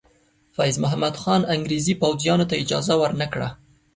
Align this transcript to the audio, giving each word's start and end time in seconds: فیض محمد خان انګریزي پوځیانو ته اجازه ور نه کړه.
فیض 0.55 0.75
محمد 0.83 1.15
خان 1.21 1.41
انګریزي 1.55 1.93
پوځیانو 2.01 2.49
ته 2.49 2.55
اجازه 2.63 2.93
ور 2.99 3.11
نه 3.21 3.27
کړه. 3.33 3.49